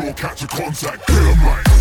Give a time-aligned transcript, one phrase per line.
[0.00, 1.77] floor, catch a contact, kill 'em like.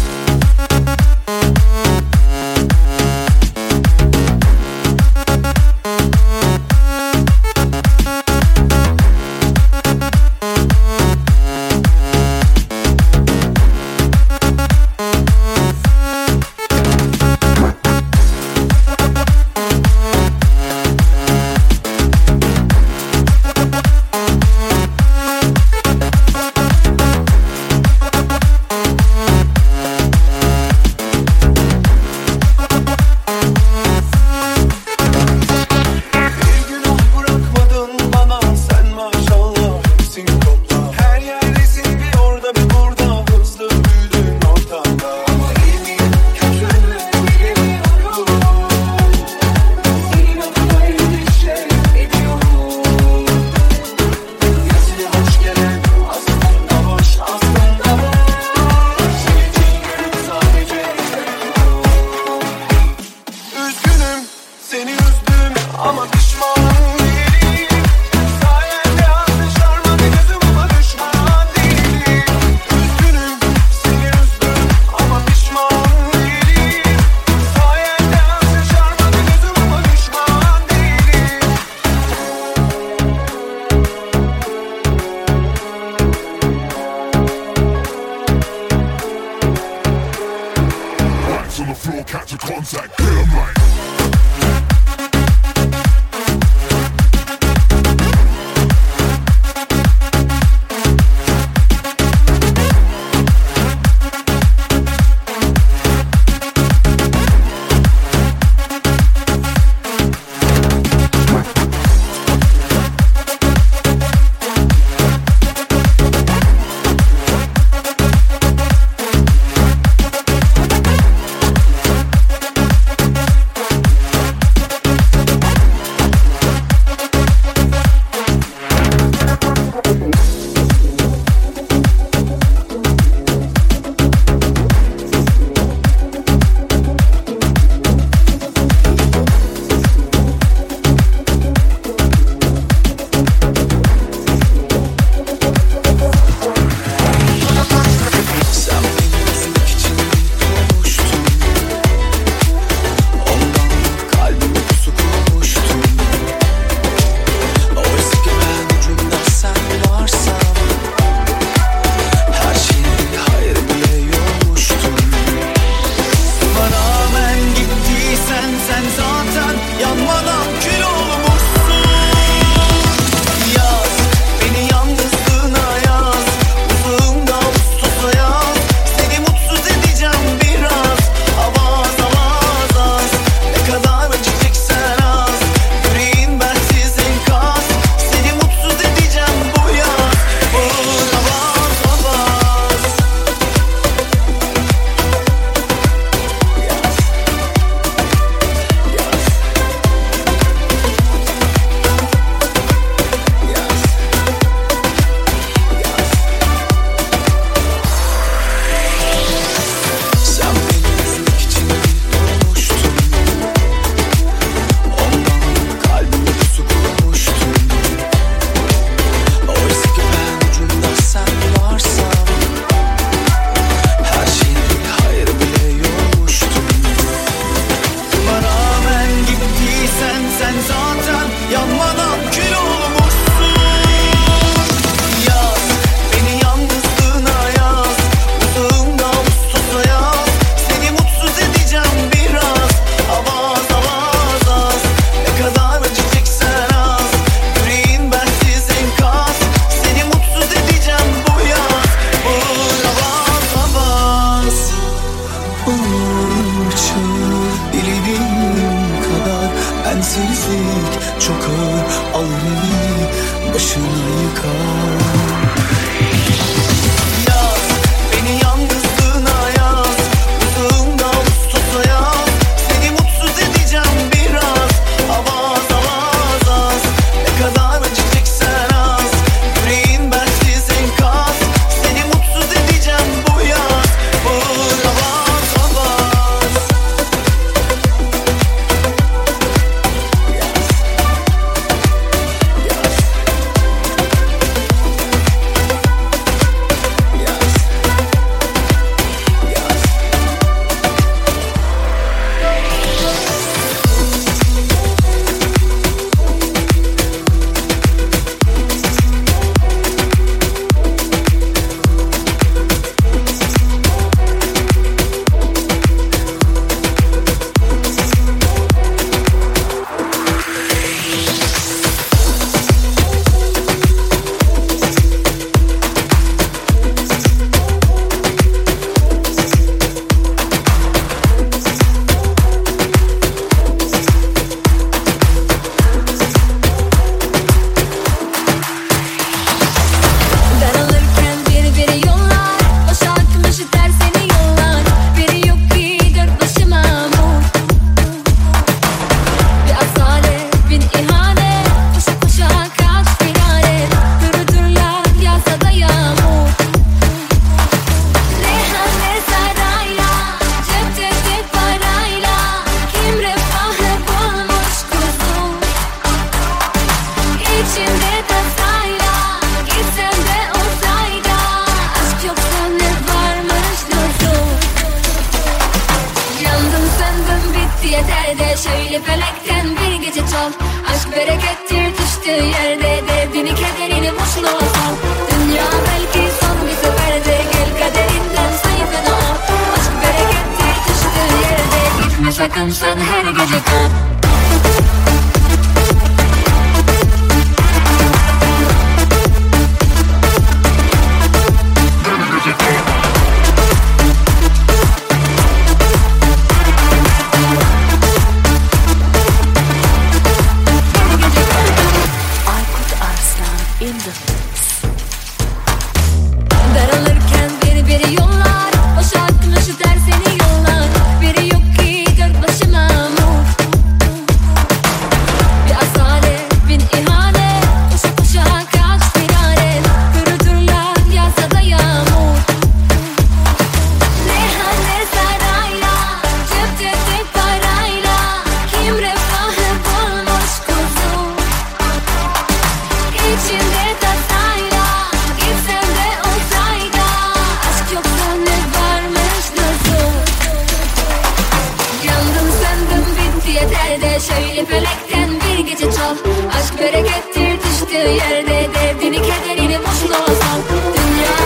[458.09, 460.18] yerine derdini kederini boşuna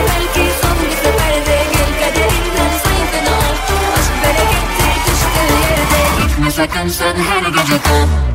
[0.08, 3.54] belki son bir seferde gel kaderinden sayfını al
[3.94, 4.92] Aşk berekettir
[6.50, 8.31] sakın sen her gece kal.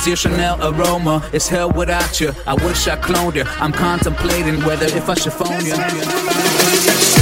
[0.00, 1.28] is your Chanel aroma.
[1.32, 2.32] It's hell without you.
[2.46, 3.44] I wish I cloned you.
[3.46, 7.19] I'm contemplating whether if I should phone you.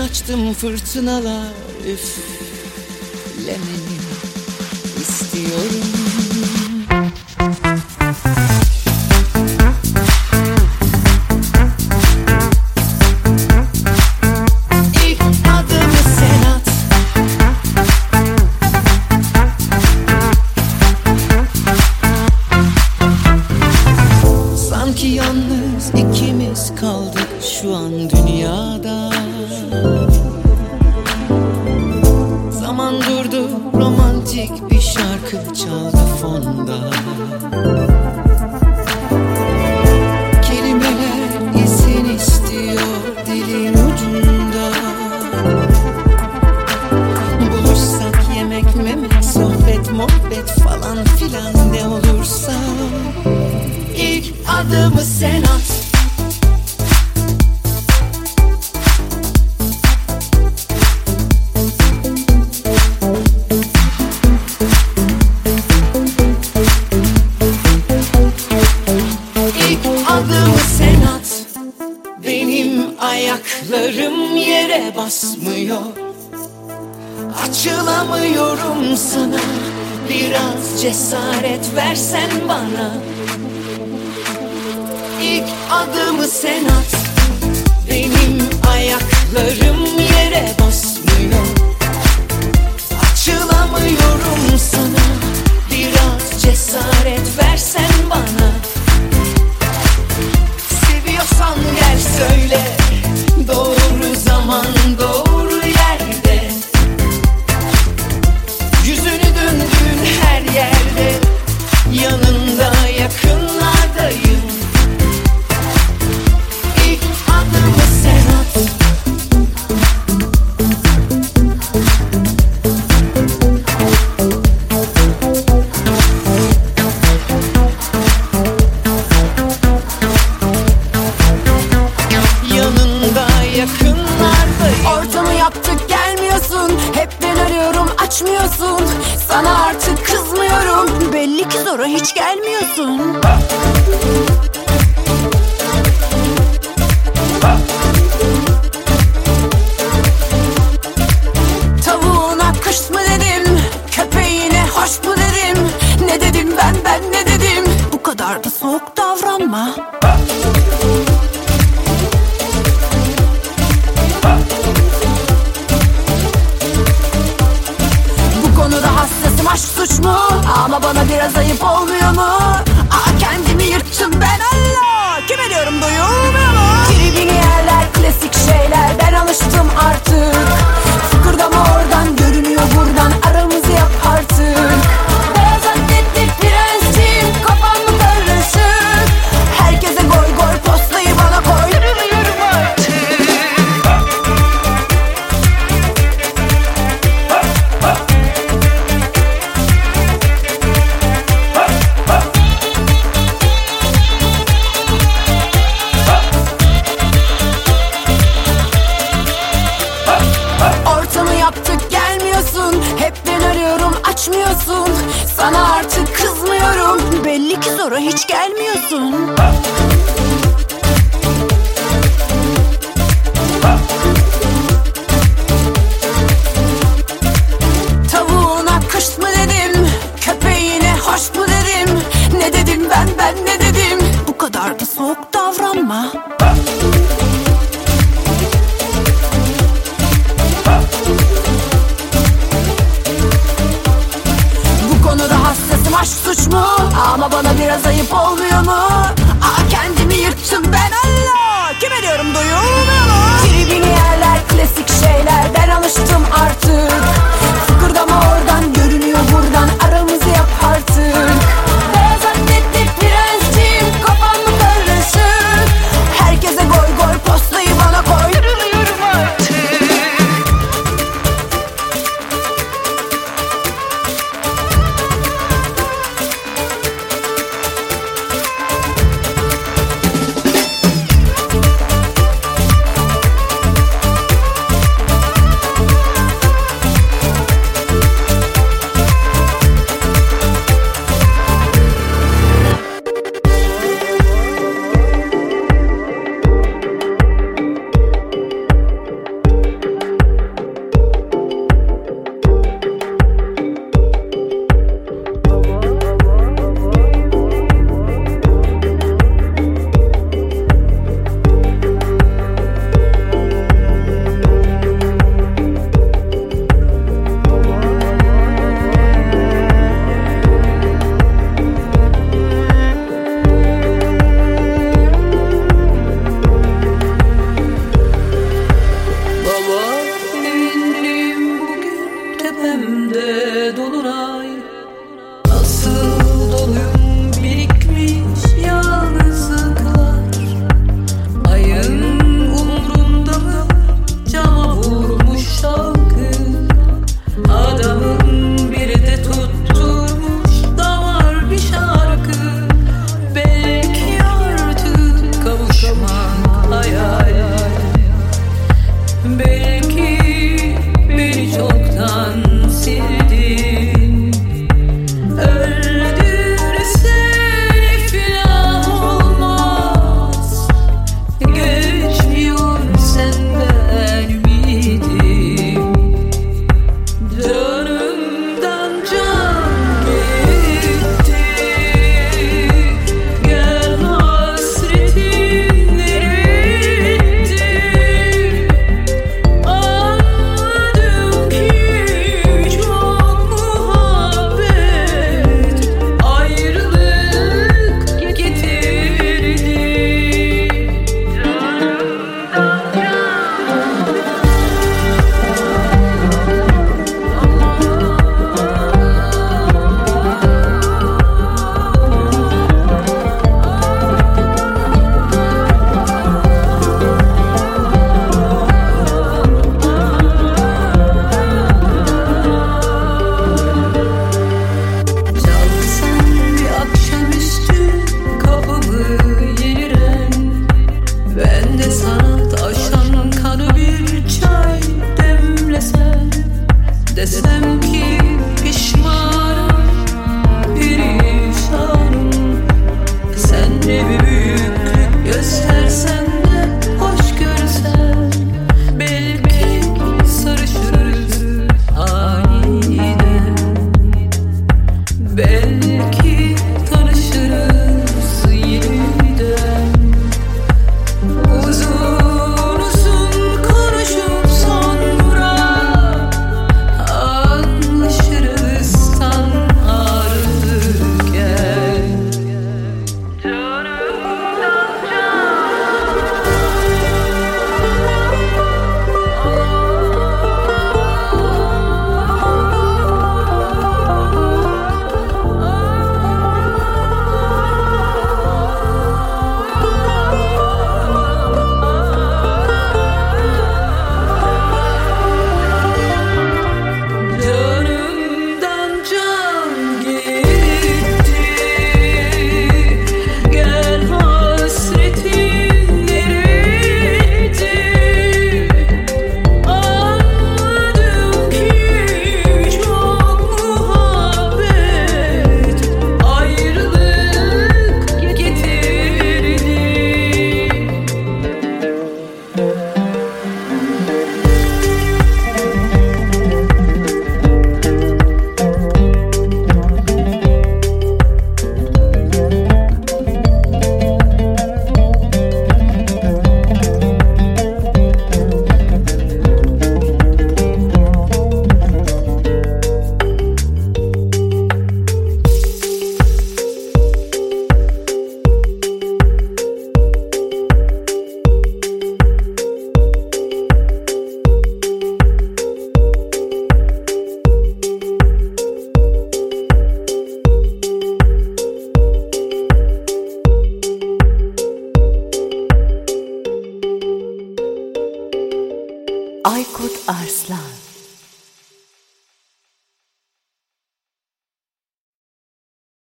[0.00, 1.52] Açtım fırtınalar
[1.86, 3.56] üflemeni
[5.00, 5.79] istiyorum